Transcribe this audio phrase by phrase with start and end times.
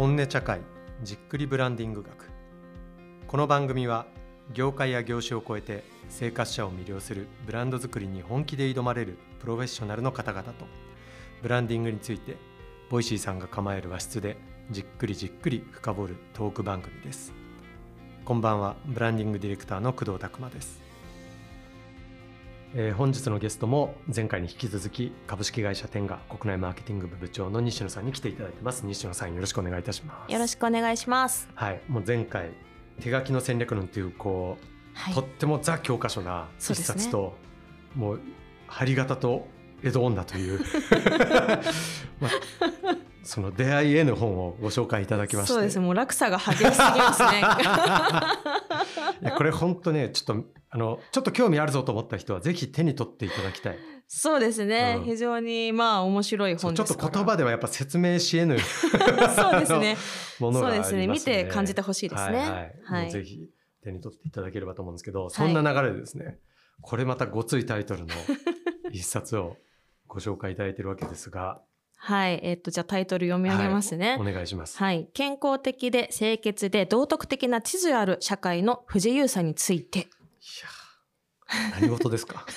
[0.00, 0.62] 本音茶会
[1.02, 2.30] じっくりブランディング学。
[3.26, 4.06] この番組は
[4.50, 10.64] 業界や業種を超えて生活者を魅了するブランド作りに本気で挑まれるプロフェッショナルの方々と
[11.42, 12.38] ブランディングについて
[12.88, 14.38] Voicy さんが構える和室で
[14.70, 17.34] じっくりじっくり深掘るトーク番組です。
[18.24, 20.80] こんばんはブランディングディレクターの工藤拓馬です。
[22.72, 28.86] えー、本日のゲストも前回に引き続き株式会社 TENGA 国内マーケティング部部長の西野さんに来ていただいてます。
[28.86, 30.32] 西野さんよろしくお願いいたします。
[30.32, 31.48] よろしくお願いします。
[31.54, 31.80] はい。
[31.88, 32.50] もう前回
[33.00, 34.64] 手書きの戦略論というこう、
[34.94, 37.36] はい、とってもザ教科書な一冊と、
[37.96, 38.20] ね、もう
[38.68, 39.48] 針型と
[39.82, 40.60] 江戸女という。
[42.20, 42.30] まあ、
[43.22, 45.52] その出会いへの本をご紹介いただきまして。
[45.52, 45.78] そうです。
[45.78, 47.42] もう落差が激しすぎますね。
[49.22, 53.78] いやこれ本当ねちょっとあのちょっと興味あるぞと思った人はぜひ手に取っていただきたい。
[54.12, 59.96] そうですね、うん、非常にまあ面白い本ちょっと言葉ではやっぱ説明しえぬ そうですね。
[60.40, 62.38] ものがありますね、ね、見て感じてほしいですね。
[62.38, 62.72] はい、はい。
[62.84, 63.48] はい、ぜひ
[63.82, 66.38] 手に取っていただければと思うんですけどそんな流れでですね、
[66.80, 68.08] これまたごついタイトルの
[68.90, 69.56] 一冊を
[70.06, 71.62] ご紹介いただいているわけですが
[72.02, 72.40] はい。
[72.42, 74.12] えっと、じゃあタイトル読み上げますね。
[74.12, 74.78] はい、お願いします。
[74.78, 75.08] はい。
[75.12, 79.98] 健康的で清潔で道徳的な地図ある社会の不自由さについて。
[80.00, 80.08] いや
[81.78, 82.46] 何事ですか？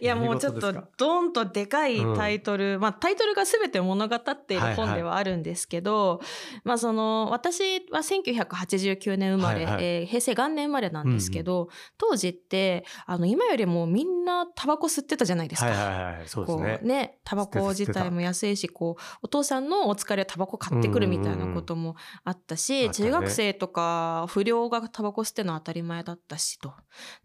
[0.00, 6.24] いやもうちょっとドンとでかいタイトル、うん、まあタイトルが全て物語っている本ではあるんですけど、はいは
[6.58, 15.68] い、まあその私は1989年生まれ、はいはい、えー、平成元年生まれなんですけど、うん当時ってあの今よりもみんなタバコ吸ってたじゃないですか。
[15.68, 15.82] はいは
[16.12, 16.80] いはい、そうですね。
[16.82, 26.72] ねタバコ自体も安いしこうお父さんのお疲れタバコ買ってくるみたいなこともあったし、うんうんうん、中学生とか不良がタバコ吸ってのは当たり前だったしと。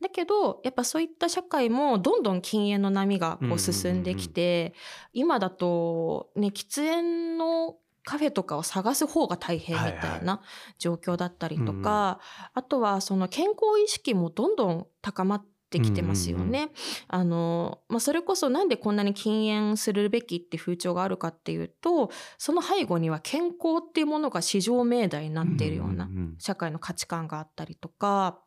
[0.02, 4.74] だけどやっぱそういった社会もどんどん禁煙の波がこう進んできて、
[5.14, 10.42] 今だとね喫煙のカフェとかを探す方が大変みたいな
[10.80, 16.70] 状況だったりとか、はいはい、あとはその健康意識もどんどん高まってってきてますよね。
[17.08, 26.10] あの、まあ、それこそなんでこんなに禁煙するべきって風潮があるかっていうと、その背後には健康っていうものが至上命題になっているような
[26.40, 28.40] 社会の価値観があったりとか、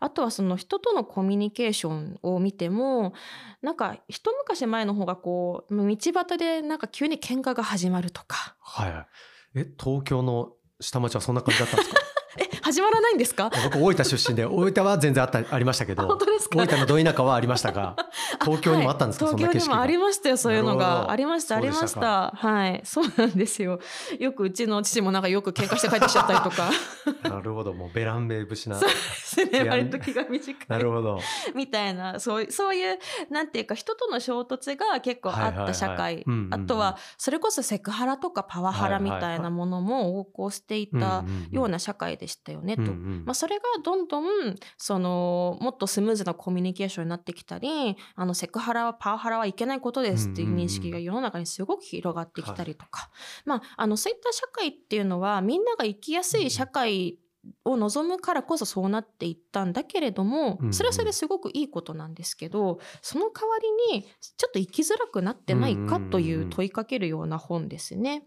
[0.00, 3.12] あとはその人とのコミュニケーションを見ても、
[3.62, 8.56] なんか一昔前の方がこう、道端でなんか急に喧嘩が始まるとか。
[8.60, 9.06] はい。
[9.54, 12.00] え、東京の下町はそんな感じだったんですか？
[12.00, 12.11] え
[12.72, 13.50] 始まらないんですか？
[13.64, 16.56] 僕大分出身で大分は全然あったありましたけど本当ですか？
[16.58, 17.96] 大分のど田舎はありましたが
[18.42, 21.10] 東京にもあったんですか、はい、東京にもありましたよそういうのが。
[21.10, 22.32] ありましたありました。
[22.34, 22.80] はい。
[22.84, 23.78] そうなんですよ。
[24.18, 26.70] よくうちの父もなんかよく喧嘩して帰ってきちゃったりとか。
[27.28, 27.72] なるほど。
[27.74, 28.76] もうベラン名節な。
[28.76, 29.68] そうですね。
[29.68, 30.66] 割と気が短い。
[30.68, 31.18] なるほど。
[31.54, 32.18] みたいな。
[32.20, 32.98] そうそういう
[33.30, 36.24] なんていうか人との衝突が結構あった社会。
[36.50, 53.10] あとはそれこそセクハラとかパワハラみたいなものも横行していたような社会でしたよねと、まあ、それがどんどんそのもっとスムーズなコミュニケーションになってきたりあのセクハラはパワハラはいけないことですっていう認識が世の中にすごく広がってきたりとか、
[53.44, 57.18] まあ、あのそういった社会っていうのはみんなが生きやすい社会
[57.64, 63.58] を望むからこそそうなっていったんだけれどもそれはそれですごくいいことなんですけどその代わ
[63.90, 68.22] りにちょっと生きづらくなってないかという問いかけるような本ですね。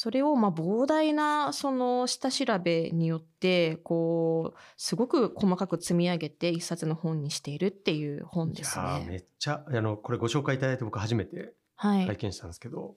[0.00, 9.06] それをまあ膨大なその下調べによってこうすごく細かく積み上げて一冊の本にしているっていう本ですね。
[9.08, 12.94] めっちゃあのこれご紹介いただいて僕初めて拝見したんですけど、はい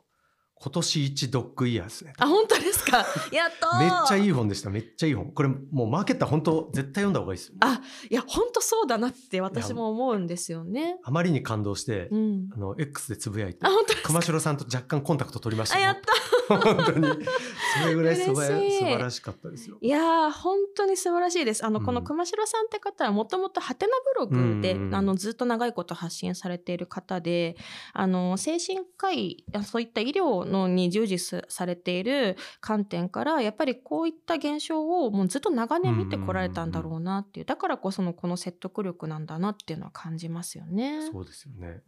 [0.63, 2.13] 今年一ドッグイヤーですね。
[2.19, 2.97] あ、本当ですか？
[3.33, 3.79] やっと。
[3.79, 4.69] めっちゃいい本でした。
[4.69, 5.31] めっちゃいい本。
[5.31, 7.81] これもうマーケット本当絶対読んだ方がいいですよ、あ、
[8.11, 10.99] いや本当そうだなって私も思うんですよね。
[11.03, 13.65] あまりに感動して、うん、あの X でつぶやいて、
[14.03, 16.13] 熊代さんと若干コンタクト取りました、あ、やった。
[16.57, 17.07] 本当に
[17.81, 19.77] それぐらい素晴らしかったですよ。
[19.81, 21.65] いや本当に素晴らしいです。
[21.65, 23.93] あの、うん、この熊代さんって方はもともとハテナ
[24.27, 27.55] ブログで、うんうん、あのずっと長いこと発信されている方で、
[27.93, 41.09] あの精神科医そういった医療のに従事されている観点からやっぱりこういった現象をもうずっと長年見てこられたんだろうなっていう、だからこそのこの説得力なんだなっていうのは感じますよね。
[41.11, 41.81] そうですよね。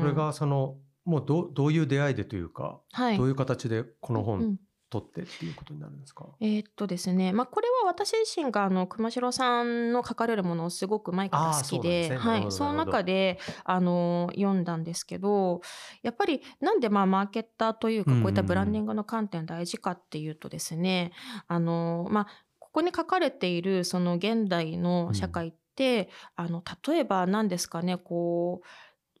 [0.00, 4.58] これがそのもうどどういう出会いでというか、はい、どういう形でこの本
[4.90, 15.60] 取ってっていうことになるんですか、えー、っとですね、まあ、これは私自身があの熊代さんの書かれるものをすごく前から好きで、ね、はい、その中であの読んだんですけど
[16.02, 21.12] やっぱりなんでまあマーケッターというかこういったブランディングの観点大事かっていうとですね、
[21.46, 22.26] あのまあ
[22.58, 28.66] ここに書かれているその現代の社会って、うん、あの例えば何ですかねこう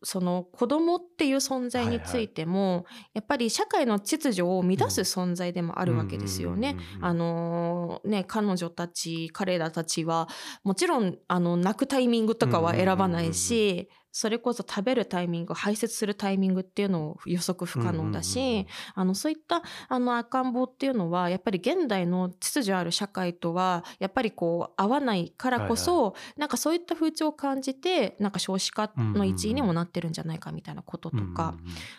[0.02, 6.76] その子供っていう存在についても、はいはい、やっぱり社会の秩序を乱す存在でもあるわけですよね。
[7.00, 10.28] あのね彼女たち彼らたちは
[10.64, 31.54] もちろんあの泣くタイミングとかは選ばないし、それこそ食べるタイミング排泄するタイミングっていうのを予測不可能だし、あのそういったあの赤ん坊っていうのはやっぱり現代の秩序ある社会とはやっぱりこう合わないからこそ、はいはい、なんかそういった風潮を感じてなんか少子化の一位にもなってるんじゃないかみたいなこととか、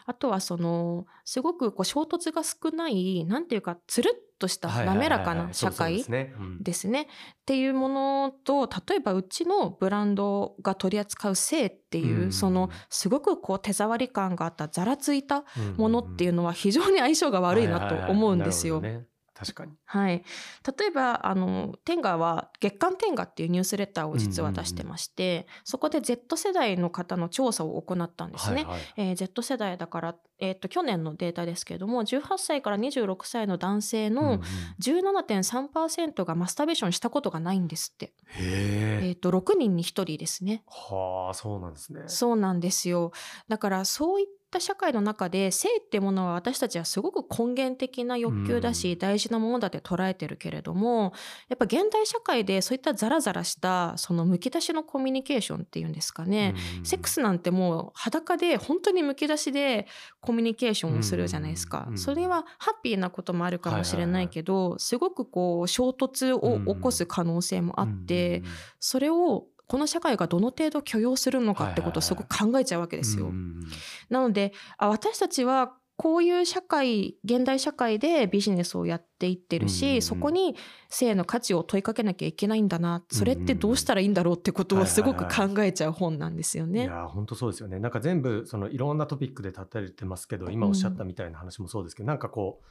[0.06, 6.04] あとはそのすごくこう衝突が少ないなんていうかつるっとした滑らかな社会
[6.60, 7.04] ですね。
[7.04, 7.06] っ
[7.46, 15.46] ていうものと例えばうちのブランドが取り扱う性っていう、そのすごくこう手触り感があったざらついた
[15.78, 18.82] ものっていうのは非常に相性が悪いなと思うんですよ。
[19.42, 19.74] 確かに。
[19.86, 20.24] はい。
[20.78, 28.66] 例えば、あの、天下は、月刊天下っていうニュースレターを実は出してまして、そこで Z 世代の方の調査を行ったんですね。
[28.66, 34.40] はいはい、えー、Z 世代だから、えっ、ー、と、去年のデータですけれども、18歳から26歳の男性の
[34.80, 38.14] 17.3%がマスターベーションしたことがないんですって。
[38.28, 40.64] へえっ、ー、と、6人に1人ですね。
[40.68, 42.04] はあ、そうなんですね。
[42.06, 43.12] そうなんですよ。
[43.48, 51.14] だから、そういったった社会の中で性ってものは私たちはすごく根源的な欲求だし、大事なものだって捉えてるけれども
[51.48, 56.54] やっぱ現代社会でそういったザラザラしたそのむき出しのコミュニケーションっていうんですかね、
[56.84, 59.88] セックスなんてもう裸で本当にむき出しで
[60.20, 68.44] コミュニケーションをするじゃないですか、それはハッピーなこともあるかもしれないけど、すごくこう衝突を起こす可能性もあって、
[68.80, 73.32] それをこの社会がどの程度許容するのかってことをすごく考えちゃうわけですよ。
[74.10, 80.58] なのであ私たちはこういう社会現代社会でビジネスをやっていってるし、そこに
[80.90, 83.02] 性の価値を問いかけなきゃいけないんだな。
[83.10, 86.84] それってどうしたらいいんだろうってことをすごく考えちゃう本なんですよね。
[86.84, 87.80] いや本当そうですよね。
[87.80, 92.66] なんか全部そのいろんなトピックで立たれてますけど今おっしゃったみたいな話もそうですけど、うん、なんかこう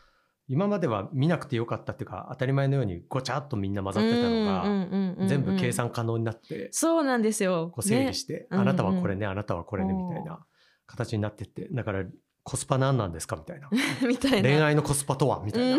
[0.49, 7.71] 今までは見なくてよかったっていうか当たり前のようにごちゃっとみんな混ざってたのが全部計算可能になってそうなんですよ。
[7.73, 10.45] こう整理して、ね、あなたはこれね、あなたはこれねみたいな
[10.87, 12.05] 形になってってだから
[12.43, 13.69] コスパ何なんですかみたいな。
[14.07, 14.49] みたいな。
[14.49, 15.79] 恋愛のコスパとはみたい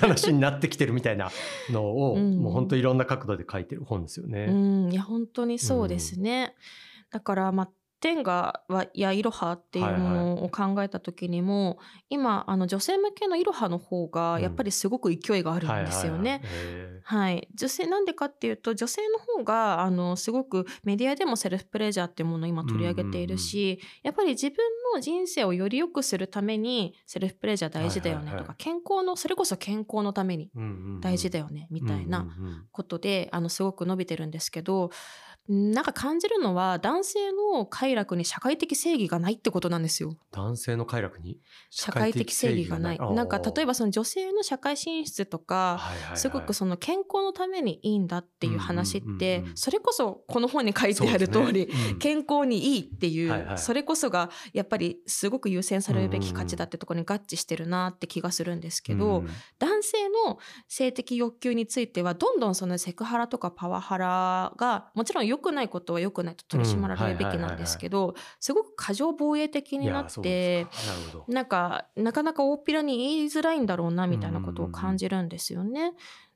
[0.00, 1.30] 話になってきてるみたいな
[1.70, 4.46] のを、うん、もう本当いろんな角度で書いてる本ですよね。
[4.46, 4.52] う
[4.88, 6.54] ん、いや本当にそうですね、
[7.12, 7.70] うん、だからまあ
[8.00, 8.62] 天下
[8.94, 16.40] やいろはっていうものを考えた時にも、今あの女性向けのいろはの方がやっぱりすごく勢いがあるんですよね。
[17.04, 24.56] はい、女性なんでかっていうと女性の方があのすごくメディアでもセルフプレジャーっていうものを今取り上げているし、やっぱり自分
[24.94, 30.50] の人生をより良くするためにセルフプレジャー大事だよねとか、健康のそれこそ健康のために
[31.00, 32.26] 大事だよね、みたいな
[32.72, 34.90] ことで、あのすごく伸びてるんですけど
[35.48, 40.16] なんか感じるのは男性の快楽に社会的正義がないってことなんですよ。
[40.30, 41.40] 男性の快楽に？
[41.70, 42.98] 社会的正義がない。
[42.98, 45.80] なんか例えばその女性の社会進出とか、
[46.14, 59.24] すごくその健康のためにいいんだっていう話って、それこそこの本に書いてある通り、健康にいいっていう、それこそがやっぱりすごく優先されるべき価値だってところに合致してるなって気がするんですけど、
[59.58, 60.38] 男性の
[60.68, 70.66] 性的欲求についてはどんどんそのセクハラとかパワハラがもちろん良くないことは良くないと取り締まられるべきなんですけど、すごく過剰防衛的になって
[71.28, 71.86] なんか。
[71.96, 75.92] なかなか大っぴらに言いづらいんだろうなみたいなことを感じるんですよね。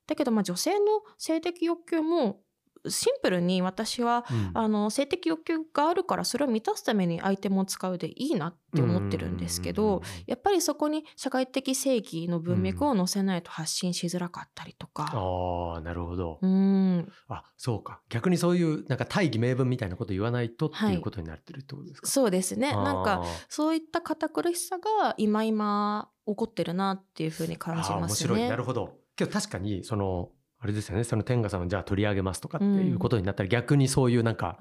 [0.07, 2.41] だけどまあ女性の性的欲求も
[2.89, 15.11] シンプルに私は、うん、あの性的欲求があるからそれを満たすためにアイテムを使うでいいなって思ってるんですけどやっぱりそこに社会的正義の文脈を載せないと発信しづらかったりとか。
[15.15, 16.39] うん、あなるほど。
[16.43, 17.09] うん。
[17.29, 18.01] あそうか。
[18.09, 22.73] 逆にそういうなんか大義名分みたいなこと言わないとっていうことになってるってことですか、はい、そうですね。
[22.73, 27.97] なんかそういった堅苦しさが今今起こってるなっていうふうに感じますね。
[27.97, 28.49] 面白い。
[28.49, 29.05] なるほど。
[29.17, 30.31] けど確かにその
[30.65, 31.05] あれですよね。
[31.05, 34.57] その天下さんをじゃあ取り上げますとかっていうことになったら、逆にそういうなんか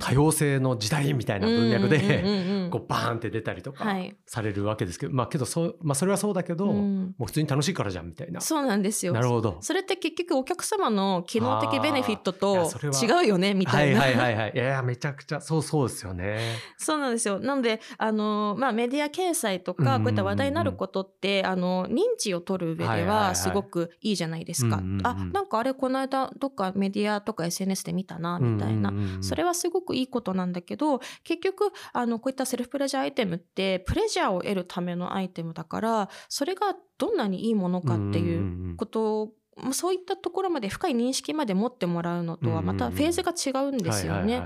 [0.00, 3.86] 多様性の時代みたいな文脈でこうバーンって出たりとか
[4.26, 8.40] されるわけですけど、まあけどそ,、まあ、それはそうだけど、もう普通に楽しいからじゃんみたいな。
[8.40, 9.12] そうなんですよ。
[9.12, 9.58] なるほど。
[9.60, 12.68] それって結局お客様の機能的ベネフィットと
[13.00, 14.00] 違うよねみたいな。
[14.00, 14.52] はいはいはいはい。
[14.56, 16.40] いやめちゃくちゃそうそうですよね。
[16.78, 17.38] そうなんですよ。
[17.38, 39.30] なのであの、まあ、メディア掲載とかこういった話題になることって、あの認知を取る上ではすごくいいじゃないですか、あなんかあれこの間どっかメディアとか SNS で見たなみたいな、それはすごくいいことなんだけど結局あのこういったセルフプレジャーアイテムってプレジャーを得るためのアイテムだからそれがどんなにいいものかっていうこと
[39.72, 44.42] そういったところまで深い認識まで持ってもらうのとはまたフェーズが違うんですよね。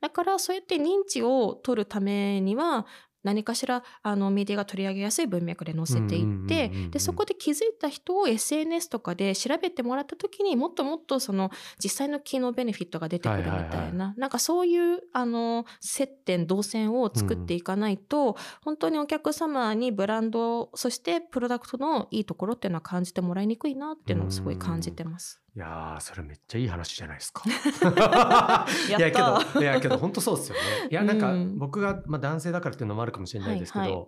[0.00, 2.86] だからそうやって認知を取るためには
[3.22, 11.50] 何かしらあのメディアが取り上げやすい文脈で載せていってでそこで気づいた人を SNS とかで調べてもらった時にもっともっとその
[11.82, 25.41] 実際の機能ベネフィットが出てくるみたいな、なんかそういうあの接点動線を作っていかないと、うん、本当にお客様にブランドそしてプロダクトのいいところっていうのは感じてもらいにくいなっていうのをすごい感じてます。
[25.54, 27.42] いやそれめっちゃいい話じゃないですか。
[28.88, 30.88] いやけどいやけど本当そうですよね。
[30.90, 34.06] いやなんか僕が、まあ、男性だからっていうのもあるかもしれないですけど、はいはい、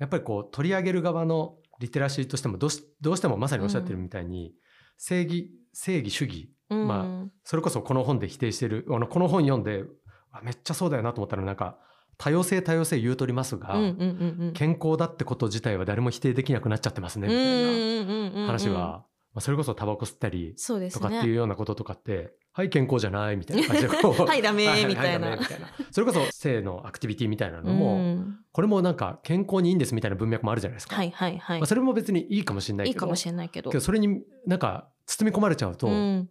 [0.00, 4.54] やっぱりこう取り上げる側のリテラシーとしてもどうしどうしてもまさにおっしゃってるみたいに、うん、
[4.98, 9.84] 正義正義主義、うん、まあそれこそこの本で否定してるあのこの本読んで
[10.30, 11.78] あめっちゃそうだよなと思ったらなんか
[12.18, 13.74] 多様性多様性言うとりますが、
[14.54, 20.54] 健康だってこと自体は誰も否定できなくなっちゃってますねみたいな話はまあ、それこそタバコ吸ったり
[20.92, 25.38] とかっていうようなこととかって、ね、はい健康じゃないみたいな感じで はいダメみたいな
[25.90, 30.96] それこそ性のアクティビティみたいなのも、うん、これもなんか健康にいいんですみたいな文脈もあるじゃないですか。
[30.96, 31.60] はいはいはい。
[31.60, 32.94] まあ、それも別にいいかもしれないけど。
[32.94, 33.80] いいかもしれないけど。
[33.80, 36.28] それになんか包み込まれちゃうと、うん、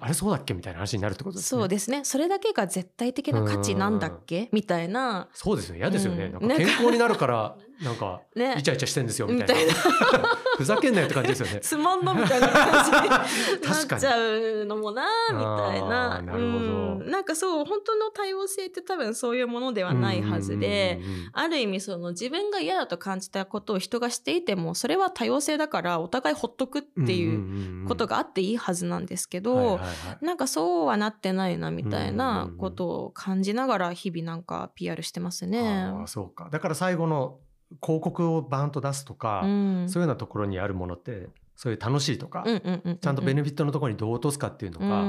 [0.00, 1.60] あれそうだっけみたいな話になるってことですね。
[1.60, 2.04] そうですね。
[2.04, 4.48] それだけが絶対的な価値なんだっけ？
[4.52, 5.28] みたいな。
[5.32, 5.76] そうですよ。
[5.76, 6.30] 嫌ですよね。
[6.30, 9.72] なんか健康になるからなんかイチャイチャしてんですよみたいな。
[10.58, 11.60] ふざけんなよって感じですよね。
[11.60, 14.48] つまんのみたいな感じになっちゃう。
[14.64, 16.22] のもなみたいな。
[16.22, 21.00] なるほど、なんかそう本当の多様性って多分そういうものではないはずで、
[21.32, 29.80] ある意味その自分が嫌だと感じたことを人がしていてもそれは多様性だからお互いほっとくっていうことがあっていいはずなんですけど、
[30.20, 35.88] なんかそうはなってないなみたいなことを感じながら日々なんか PR してますね。
[36.02, 36.48] あそうか。
[36.50, 37.38] だから最後の
[37.82, 45.04] 広告をバーンと出すとか、うん、そういうようなところにあるものってそういう楽しいとか、ちゃんとベネフィットのところにどう落とすかっていうのが、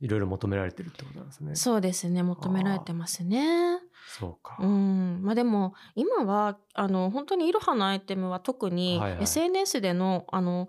[0.00, 1.54] いろいろ求められてるってことなんですね。
[1.54, 3.78] そうですね求められてますね。
[4.08, 4.56] そうか。
[4.58, 5.20] うん。
[5.22, 10.68] まあでも今はあの本当にイロハのアイテムは特に SNS での、あの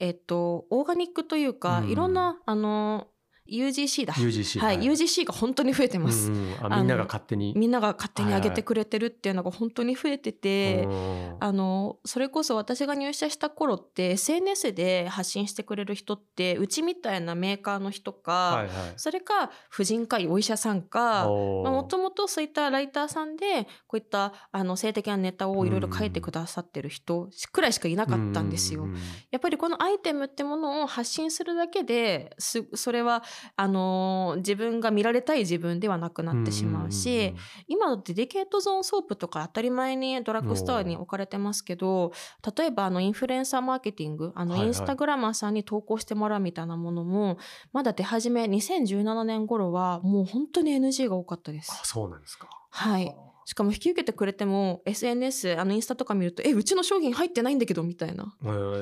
[0.00, 3.08] えっとオーガニックというか、いろんなあの
[3.48, 4.14] UGC だ。
[4.14, 4.60] UGC。
[4.60, 4.76] はい。
[4.76, 6.76] はい、UGC が本当に増えてます、うんあ。
[6.76, 7.52] みんなが勝手に。
[7.56, 28.88] みんなが勝手に上げてくれてるっていうのが本当に増えてて、はい、あの、それこそ私が入社した頃って SNS で発信してくれる人って、うちみたいなメーカーの人か、はいはい、それか婦人科医、お医者さんか、もともとそういったライターさんで、こういったあの性的なネタをいろいろ書いてくださってる人くらいしかいなかったんですよ。
[29.30, 33.22] やっぱりこのアイテムってものを発信するだけで、それは
[33.56, 37.34] あの自分が見られたい自分ではなくなってしまうし、
[37.68, 42.12] 今だってデケートゾーンソープとか当たり前にドラッグストアに置かれてますけど
[42.56, 47.36] 例えばあのインフルエンサーマーケティングあのインスタグラマーさんに投稿してもらうみたいなものも、はいはい、
[47.72, 51.72] まだ出始め2017年頃はもう本当に NG が多かったです。
[51.72, 52.48] あそうなんですか。
[52.70, 53.14] はい
[53.46, 58.34] しかも引き受けてくれても SNS あのインスタとか見ると「えうちの商品入ってないんだけど」みたいな、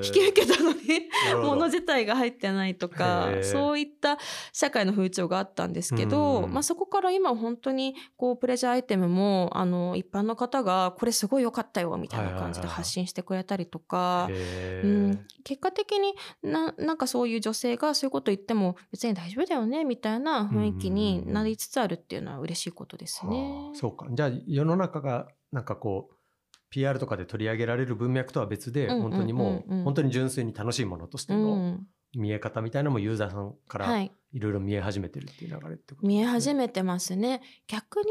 [0.02, 0.78] 引き受けたのに
[1.42, 4.18] もの自体が入ってないとかそういった
[4.54, 23.70] 社会の風潮があったんですけど、まあ、そこから今本当にこうプレジャーアイテムもあの一般の方が「これすごい良かったよ」みたいな感じで発信してくれたりとか、うん、結果的にななんかそういう女性がそういうこと言っても別に大丈夫だよねみたいな雰囲気になりつつあるっていうのは嬉しいことですね。
[23.74, 24.06] そうか。
[24.10, 26.14] じゃあ世の中がなんかこう
[26.70, 31.78] PR とかで取り上げられる文脈とは別で、本当にもう本当に純粋に楽しいものとしての
[32.16, 34.10] 見え方みたいなのもユーザーさんからい。
[34.40, 37.40] ろいろ見え始めてるっていう流れってこと、ね、見え始めてますね。
[37.68, 38.06] 逆に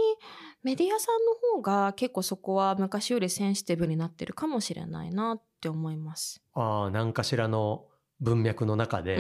[0.64, 6.42] メディアさんの方が結構そこは昔よりセンシティブになってるかもしれないなって思います。
[6.54, 7.86] ああ何かしらの
[8.22, 9.18] 文脈の中で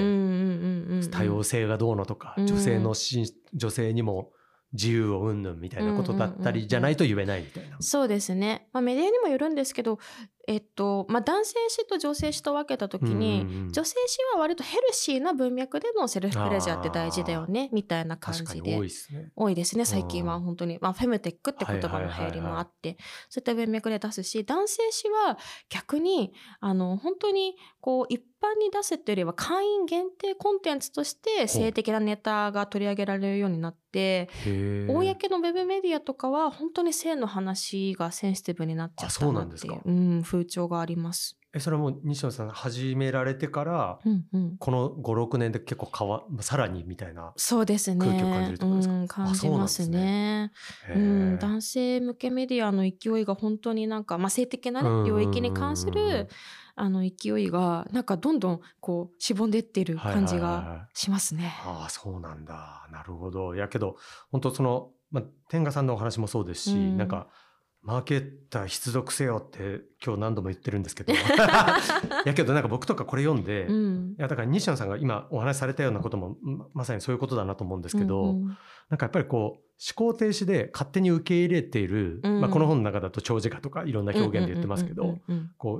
[1.11, 2.93] 多様性がどうのとか、女性の
[3.53, 4.31] 女性にも
[4.73, 7.77] 自由をうんぬんみたいなことだったりじゃないと言えないみたいな。
[7.79, 8.67] そうですね。
[8.73, 9.99] まあ、メディアにもよるんですけど、
[10.45, 18.75] えっとまあ、男性誌と女性誌と分けた時に、うんうん、女性誌は割とヘルシーな文脈でのセルフプレジャーって大事だよねみたいな感じで。
[18.75, 19.31] 多いですね。
[19.35, 22.97] 多いですね最近は本当に、まあ、フェムテックって言葉の流行りもあって、
[23.29, 25.37] そういった文脈で出すし男性誌は
[25.69, 39.81] 逆にあの本当にこう一般に出すっていうよりは会員限定コンテンツとして性的なネタが取り上げられるようになって公のウェブメディアとかは本当に性の話がセンシティブになっちゃったなっていう。
[40.37, 41.37] うん、風潮があります。
[41.55, 47.99] えそれはもう西野さん始められてから、うんうん、この56年で結構変わさらにみたいなそうですね。
[48.03, 50.51] 空気を感じるところですか、うん、感じますね。
[50.95, 56.27] うん、男性向けメディアの勢いが本当になんか、まあ、性的な、ね、領域に関する
[56.75, 61.53] あの勢いがなんかどんどんこうしぼんでってる感じがしますね。
[61.63, 62.87] ああそうなんだ。
[62.91, 63.53] なるほど。
[63.53, 63.97] やけど
[64.31, 67.27] 本当その、まあ、天賀さんのお話もそうですし、うん、なんか
[67.83, 71.13] マーケッター必読せよって今日何度も言ってるんですけど。
[72.25, 76.37] やけどなんか僕とかこれ読んで、うん、いやだから西野さんが今お話しされたようなことも
[76.73, 78.45] まさにそういうことだなと思うんですけど、うんうん、
[78.89, 79.63] なんかやっぱりこう
[79.97, 85.19] 思考停止で勝手に受け入れている、うん、まあ、この本の中だと長寿化とかいろんな表現で言ってますけど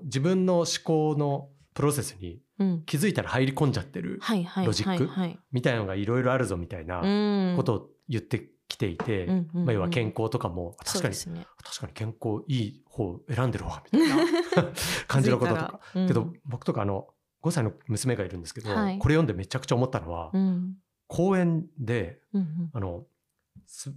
[0.04, 2.42] 自分の思考のプロセスに
[2.86, 4.20] 気づいたら入り込んじゃってる
[4.66, 5.10] ロジック
[5.52, 14.26] みたいなのがいろいろあるぞみたいなことを言ってきていて、まあ、要は健康とかも確かに、ね、確かに健康いい方を選んでるわみたいな
[15.08, 17.08] 感じのこととか、うん、けど僕とかあの
[17.44, 20.76] 5歳の娘がいるんですけど、はい、これ読んでめちゃくちゃ思ったのは、うん、
[21.08, 23.06] 公園で、うんうん、あの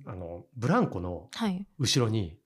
[0.07, 1.31] あのブランコの
[1.79, 2.39] 後ろに、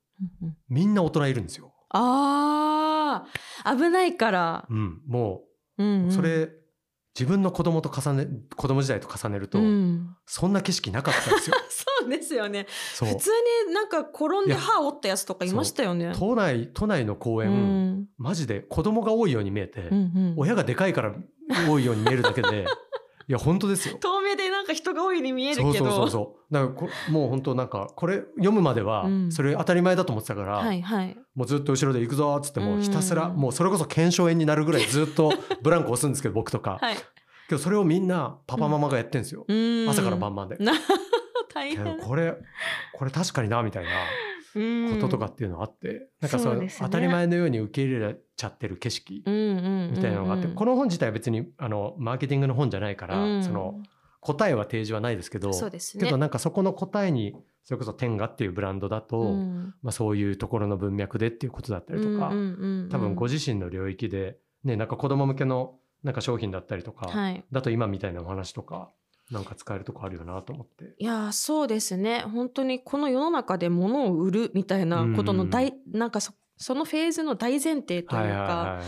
[0.69, 1.75] みんな大人いるんですよ。
[1.91, 3.25] あ
[3.65, 4.67] あ危ないから。
[4.71, 5.43] うん、も
[5.79, 6.51] う、うんうん、それ
[7.19, 11.57] 自分の子供と重ね子供時代と重ねると、うん、そんな景色なかったんですよ。
[11.69, 12.67] そ うですよね。
[12.95, 13.31] 普通
[13.69, 16.13] になんか転んで歯折ったやつとかいましたよね。
[16.19, 21.15] 都内都内の公園、うん、マジで子供が多いように見えて、うんうん、親がでかいから
[21.69, 22.67] 多いように見えるだけで。
[23.29, 23.97] いや本当ですよ。
[23.97, 25.73] 遠目でなんか人が多いに見えるけど。
[25.73, 36.79] そうそうそうだからもう本当なんかこれ読むまではそれ当たり前だと思ってたから、うんはいはい、もうずっと後ろで行くぞっつってもひたすら、もうそれこそ腱鞘炎になるぐらいずっとブランコ押すんですけど僕とか。
[36.83, 37.03] はい、け
[37.51, 39.45] どそれをみんなパパママがやってんですよ。
[39.47, 40.59] うん、朝から晩まで。
[41.61, 41.99] 大変。
[41.99, 42.35] これ
[42.95, 43.91] これ確かになみたいな。
[44.53, 53.81] こととかっていうのがあって、なんかその、ね、当たり前のように受け入れちゃってる景色みたいなのがあって、この本自体は別にあのマーケティングの本じゃないから、うん、その
[54.21, 68.91] 答えは提示はないですけど、ね、けどなんかそこの答えにそれこそ天下っていうブランドだと、うん、まあ、そういうところの文脈でっていうことだったりとか、多分ご自身の領域で、ね、なんか子供向けのなんか商品だったりとか、はい、だと今みたいなお話とか
[69.31, 70.95] なんか使えるとこあるよなと思って。
[70.99, 72.21] いやそうですね。
[72.21, 78.81] 本当にこの世の中で物を売るみたいなことの大、うん、なんかそそのフェーズの大前提というか、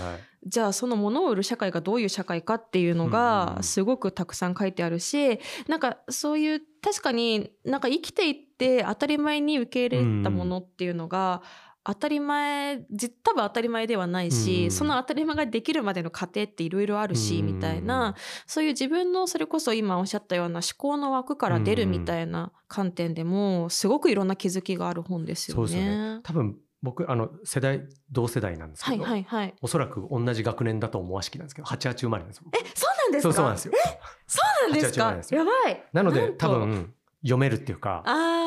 [0.47, 11.43] じゃあその物を売る社会がどういう社会かっていうのがすごくたくさん書いてあるし、なんかそういう確かになんか生きていって当たり前に受け入れたものっていうのが、
[11.85, 18.15] 当たり前じ多分当たり前ではないし、うん、その当たり前ができるまでの過程っていろいろあるし、うん、みたいな
[18.47, 25.57] そういう自分のそれこそ今おっしゃったような思考の枠から出るみたいな観点でもすごくいろんな気づきがある本ですよね。
[25.57, 26.21] そうですね。
[26.23, 32.45] 多分僕あの世代同世代なんですけど、はいはいはい、おそらく同じ学年だと思わしきなんですけど88生まれなんですよ。
[32.53, 33.35] えそうなんですか？
[33.35, 33.73] そうなんですよ。
[33.75, 33.79] え
[34.27, 35.37] そうなんですか？
[35.37, 35.85] やばい。
[35.93, 38.03] なので多分読めるっていうか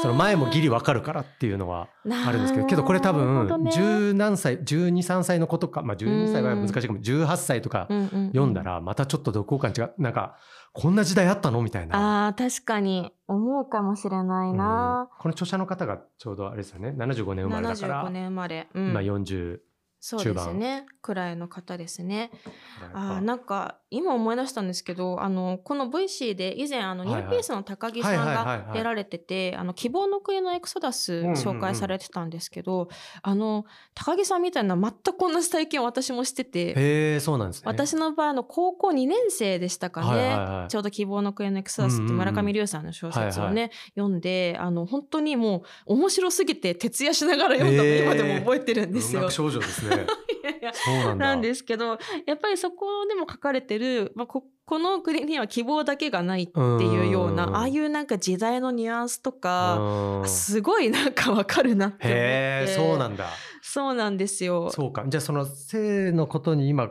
[0.05, 6.99] その前もギリわかるからっていうのはあるんですけどけどこれ多分十何歳1213歳の子とかまあ12歳は難しいかも。
[6.99, 10.37] 18歳とか読んだらまたちょっと読後感違うなんか
[10.73, 12.27] こんな時代あったのみたいな。
[12.27, 16.93] あ確かに思うかもしれないな、この著者の方がちょうどあれですよね。
[16.97, 18.03] 75年生まれだから。
[18.03, 19.59] 75年生まれ、うん、今40
[20.07, 20.85] そうですね。
[21.01, 22.29] くらいの方ですね。
[22.93, 32.87] あなんか今思い出したんですけどあのこの VC で以前あのニューピースの高木さんが出られてて希望の国のエクソダス紹介されてたんですけど、
[33.23, 33.65] あの
[33.95, 49.31] 高木さんみたいな全く同じ体験を私もしててへそうなんです、ね、私の場合の高校2年生でしたかね、ちょうど希望の国のエクソダスって村上龍さんの小説をね、読んであの本当にもう面白すぎて徹夜しながら読んだの今でも覚えてるんですよ。
[49.31, 49.94] 少女ですね
[51.07, 62.75] ななんですけどやっぱりそこでも書かれてる、まあ、ここの国には希望だけがないっていうようなああいうなんか時代のニュアンスとかすごいなんかわかるなって思って。
[62.75, 63.29] そうなんだ。
[63.61, 64.71] そうなんですよ。
[64.71, 65.05] そうか。
[65.07, 66.89] じゃあその性のことに今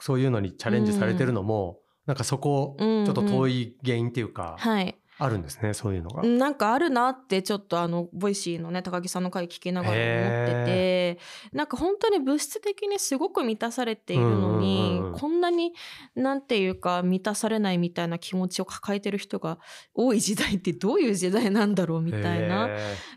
[0.00, 6.22] そういうのにチャレンジされてるのも、うん、なんかそこちょっと遠い原因っていうか、うんうん、はいあるんですねそういうのが。
[6.22, 10.96] なんかあるなってちょっとあの Voicy のね高木さんの回聞きながら思ってて。
[11.52, 15.72] なんか本当に物質的にすごく満たされているのに、こんなに
[16.14, 19.58] なんていうか満たされないみたいな気持ちを抱えてる人が
[19.94, 22.68] 多い時代ってどういう時代なんだろうみたいな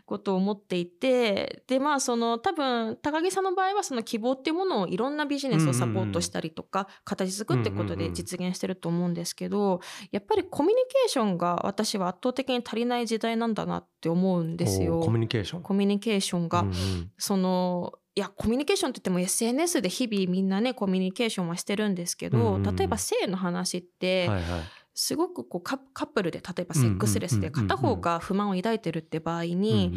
[0.06, 1.62] ことを思っていて。
[1.66, 15.00] でまあその多分高木さんの場合はその希望っていうものをいろんなビジネスをサポートしたりとか、形作ってことで実現してると思うんですけどやっぱりコミュニケーションが私私は圧倒的に足りない時代なんだなって思うんですよ。
[15.00, 15.62] コミュニケーション。
[15.62, 24.60] コミュニケーションが、うんうん、そのいやコミュニケーションって言っても SNS で日々みんなねコミュニケーションはしてるんですけど、うんうん、例えば性の話って、はいはい。
[24.92, 29.94] すごくこうカップルで例えばセックスレスで片方が不満を抱いてるって場合に、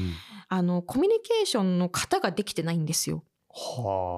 [0.47, 3.25] あのコミュニケーションの型ができてないんですよ。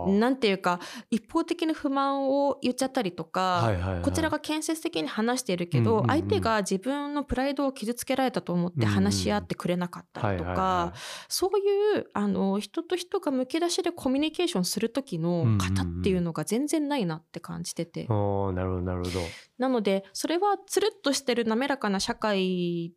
[0.08, 0.80] なんていうか
[1.12, 10.94] 一方的な不満を言っちゃったりとか、はいはいはい、こちらが建設的に話しているけど、うんうんうん、相手が自分のプライドを傷つけられたと思って話し合ってくれなかったりとか、
[11.28, 18.06] そういうあの人と人がむき出しでコミュニケーションする時の型っていうのが全然ないなって感じてて。
[18.10, 19.20] うんうん、なるほどなるほど。
[19.58, 22.94] なのでそれはつるっとしてる滑らかな社会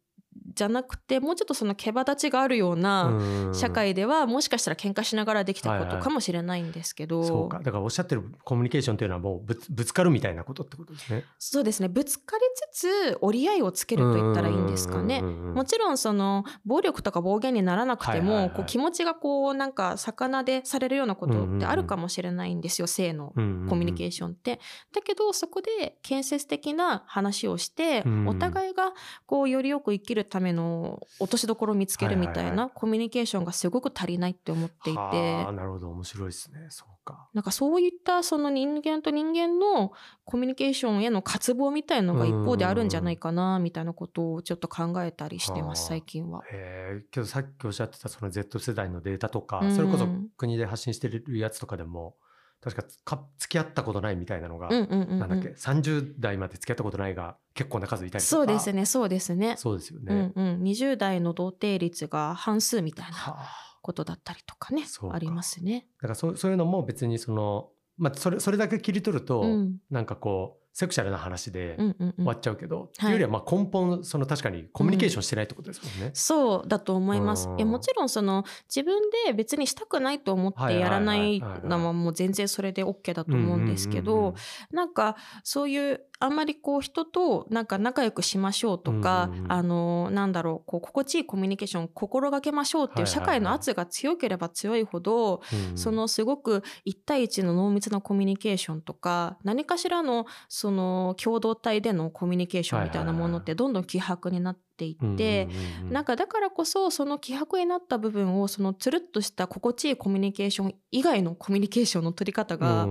[0.59, 3.13] じゃなくてもうちょっとその毛羽立ちがあるような
[3.55, 7.59] 社会ではもしかしたら喧嘩しながらできたことかもしれないんですけど、はいはい、そうか。
[7.61, 11.25] だからおっしゃってるコミュニケーションというのはもうぶぶつかるみたいなことってことですね。
[11.39, 11.89] そうですね。
[11.89, 12.43] ぶつかり
[12.73, 15.23] つつ折り合いをつけると言ったらいいんですかね。
[15.23, 22.89] もちろんその暴力とか暴言にならなくても、こう気持ちがこうなんか魚でされるようなことってあるかもしれないんですよ。
[22.89, 24.59] 性のコミュニケーションって。
[24.93, 28.93] だけどそこで建設的な話をしてお互いが
[29.27, 35.91] こうよりよく生きるための落としどころを見つけるみたいなコミュニケーションがすごく足りないって思っていて、あなるほど。
[35.91, 36.67] 面白いですね。
[36.71, 37.29] そうか。
[37.35, 39.93] なんかそういったその人間と人間の
[40.25, 46.43] コミュニケーションへの渇望みたいのが一方であるんじゃないかなみたいなことをちょっと考えたりしてます最近は。
[46.51, 50.07] へえけどさっきおっしゃってたその Z 世代のデータとか、それこそ
[50.37, 52.17] 国で発信してるやつとかでも
[52.61, 58.37] 確かか付き合ったことないみたいなのが、なんだっけ30代まで付き合ったことないが結構な数いたりとか。
[58.37, 59.55] そうですねそうですね。
[59.57, 63.39] そうですよね、うんうん、20代の童貞率が半数みたいな
[63.81, 65.87] ことだったりとかねありますね。
[65.99, 76.07] だからそそういうのも別にそのまあそれそれだけ切り取ると、うん、なんかこうセクシャルな話で終わっちゃうけど、っていうよりはまあ根本その確かにコミュニケーションしてないってことですもんね。
[76.07, 77.49] うん、そうだと思います。
[77.59, 84.37] いやもちろんその自分で別にしたくないと思ってやらないのはもう全然それで OK だと思うんですけど
[84.71, 95.43] なんかそういうあんまりこう人となんか仲良くしましょうとか、うんうん、あのなんだろうこう心地いいコミュニケーションを心がけましょうっていう社会の圧が強ければ強いほど、
[95.75, 105.49] そのすごく一対一の濃密なコミュニケーションとか何かしらのその共同体でのコミュニケーションみたいなものってどんどん希薄になってていって、
[105.91, 112.87] なんかだからこそその希薄になった部分をそのつるっとした心地いいコミュニケーション以外のコミュニケーションの取り方が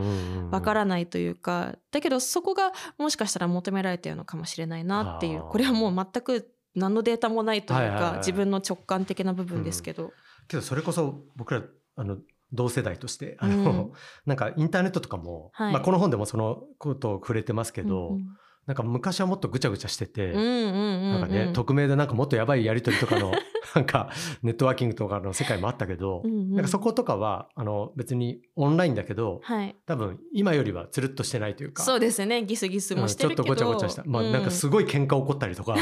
[0.52, 10.04] わからないというかだけどそこがもしかしたら求められてるのかもしれないなっていうこれはもう全く何のデータもないというか、自分の直感的な部分ですけど。
[10.04, 10.12] うん、
[10.48, 11.64] けどそれこそ僕ら
[11.96, 12.18] あの
[12.54, 13.92] 同世代としてあの、うん、
[14.28, 18.28] なんかインターネットとかも、はい、まあ、この本でもそのことを触れてますけど、うんうん
[18.68, 23.32] なんか昔はもっとぐちゃぐちゃしてて、なんかね、匿名でなんかもっとやばいやり取りとかの、
[23.74, 24.10] なんか
[24.44, 31.82] ネットワーキングとかの世界もあったけど、うんうん、なんかそことかは、あの別にオンラインだけど、はい、多分今よりはつるっとしてないというか。
[31.82, 34.04] そうですね、ギスギスもしてるけど、うん、ちょっとごちゃごちゃした。
[34.06, 35.74] まあなんかすごい喧嘩起こったりとか、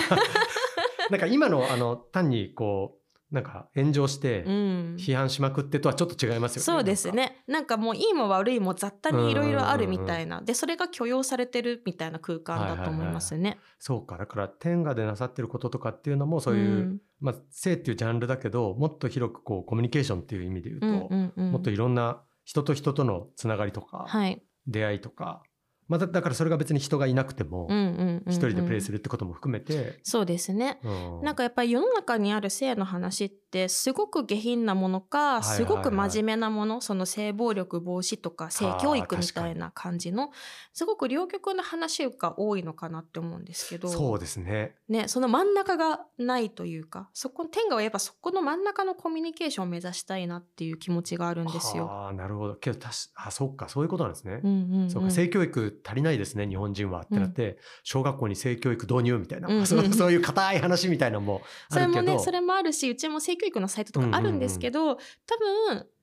[1.10, 6.64] なんか今のあの単にこう、なんか炎上して批判しまくってとはちょっと違いますよね。
[6.64, 7.44] そうですね。
[7.48, 10.42] なんかもういいも悪いも雑多にいろいろあるみたいな。
[10.42, 13.40] で、それが許容されてるみたいな空間だと思いますね。
[13.40, 14.18] はいはいはい、そうか。
[14.18, 25.42] だから天下でなさってることとかっていうのもそういう、うん、まあ性っていうジャンルだけど、もっと広くこうコミュニケーションっていう意味で言うと、うんうんうん、もっといろんな人と人とのつながりとか、はい、出会いとか、
[25.88, 27.68] まあ、だからそれが別に人がいなくても
[28.28, 40.32] 一人でプレイするってことも含めて、そうですね、うん、なんかやっぱり世の中にある性の話ってすごく下品なものかすごく真面目なもの、その性暴力防止とか性教育みたいな感じの
[40.74, 43.88] すごく両極の話が多いのかなって思うんですけど。
[43.88, 44.76] そうですね。
[44.90, 51.90] ねその真ん中がないというかそこ天下はやっぱそこの真ん中のコミュニケーションを目指したいなっていう気持ちがあるんですよ。
[51.92, 52.56] あなるほど。
[52.56, 54.40] けどたしあそっかそういうことなんですね。
[54.44, 61.94] うんうんうん、そうか性教育足りないですね日本人はってなって、うん、小学校に性教育導入みたいな、うんうん、そうそういう硬い話みたいなのもあるけど。
[61.94, 65.38] それもねそれもあるしうちも性教育のサイトとかあるんですけど、うんうんうん、多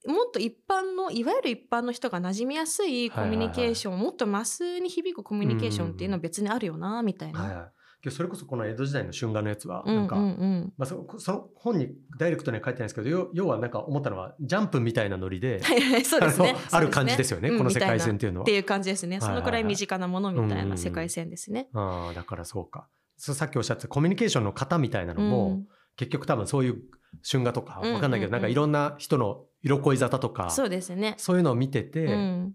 [0.04, 7.40] 分もっと一般のいわゆる一般の人が馴染みやすいコミュニケーション、はいはいはい、もっとマスに響くコミュニケーションっていうのは別にあるよなみたいな。
[7.40, 15.60] はいはいそれこそこの江戸時代の春画のやつはなんか、まあ、そその本にダイレクトには書いてないんですけど要はなんか思ったのはジャンプみたいなノリで
[16.70, 18.42] ある感じですよね、うん、この世界線っていうのは。
[18.44, 21.68] っていう感じですね、そのくらい身近なものみたいな世界線ですね。
[21.72, 22.88] うんうん、あだからそうか。
[23.18, 26.82] さっきおっしゃったコミュニケーションの型みたいなのも、うん、結局多分そういう
[27.28, 31.14] 春画とかわかんないけど、なんかいろんな人の色恋沙汰とかそうですね。
[31.18, 32.06] そういうのを見てて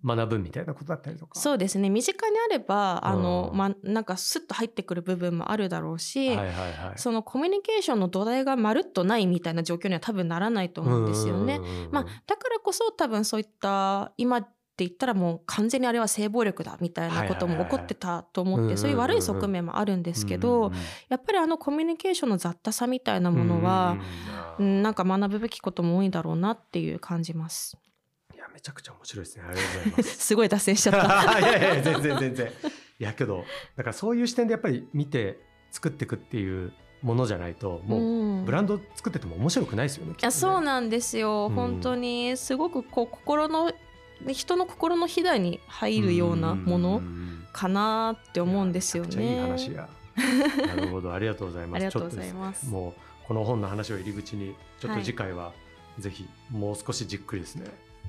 [0.04, 1.90] 学ぶみたいなことだったりとか、うん、そうですね。
[1.90, 11.62] 身近にあればあの、ま、なんかスッと入ってくる部分もあるだろうし、はいはいはい、そのコミュニケーションの土台がまるっとないみたいな状況には多分ならないと思うんですよね。
[11.92, 14.46] まあ、だからこそ多分そういった今
[14.78, 20.72] って言ったらもう完全にあれは性暴力だみたいなことも起こってたと思ってそういう悪い側面もあるんですけど
[21.10, 23.98] やっぱりあのコミュニケーションの雑多さみたいなものは
[24.60, 27.76] なんか学ぶべきことも多いんだろうなっていう感じます。
[28.36, 29.46] いやめちゃくちゃ面白いですね。
[29.48, 30.18] ありがとうございます。
[30.28, 31.40] すごい脱線しちゃった。
[31.42, 32.52] いやいや全然全然。
[33.00, 35.40] いやけどだからそういう視点でやっぱり見て
[35.72, 40.12] 作っていくっていうものじゃないともうブランド作ってても面白くないですよね。
[40.12, 40.18] ね。
[40.22, 43.72] いやそうなんですよ、うん、本当にすごくこう心の
[44.26, 47.02] 人の心のひだに入るようなもの
[47.54, 49.36] かなって思うんですよね。
[49.36, 49.90] いい話や。
[50.66, 51.76] なるほどありがとうございます。
[51.76, 52.68] ありがとうございます。
[52.68, 55.54] もうこの本の話を入り口にちょっと次回は
[56.00, 57.68] ぜひもう少しじっくりですね、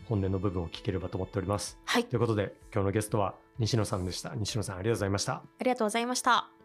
[0.08, 1.78] 本音の部分を聞ければと思っております。
[1.84, 2.04] はい。
[2.04, 4.34] ということで今日のゲストは西野さんでした。
[4.34, 5.32] 西野さんありがとうございました。
[5.34, 6.57] ありがとうございました。